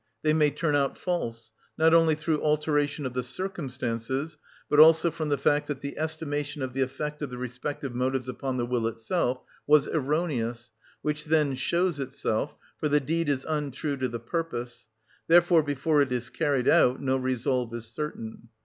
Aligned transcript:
They 0.23 0.33
may 0.33 0.49
turn 0.49 0.75
out 0.75 0.97
false, 0.97 1.51
not 1.77 1.93
only 1.93 2.15
through 2.15 2.41
alteration 2.43 3.05
of 3.05 3.13
the 3.13 3.21
circumstances, 3.21 4.39
but 4.67 4.79
also 4.79 5.11
from 5.11 5.29
the 5.29 5.37
fact 5.37 5.67
that 5.67 5.81
the 5.81 5.95
estimation 5.95 6.63
of 6.63 6.73
the 6.73 6.81
effect 6.81 7.21
of 7.21 7.29
the 7.29 7.37
respective 7.37 7.93
motives 7.93 8.27
upon 8.27 8.57
the 8.57 8.65
will 8.65 8.87
itself 8.87 9.43
was 9.67 9.87
erroneous, 9.87 10.71
which 11.03 11.25
then 11.25 11.53
shows 11.53 11.99
itself, 11.99 12.55
for 12.79 12.89
the 12.89 12.99
deed 12.99 13.29
is 13.29 13.45
untrue 13.47 13.95
to 13.97 14.07
the 14.07 14.19
purpose: 14.19 14.87
therefore 15.27 15.61
before 15.61 16.01
it 16.01 16.11
is 16.11 16.31
carried 16.31 16.67
out 16.67 16.99
no 16.99 17.15
resolve 17.15 17.71
is 17.75 17.85
certain. 17.85 18.49